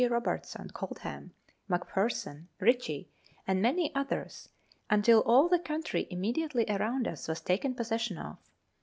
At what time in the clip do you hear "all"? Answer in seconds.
5.19-5.47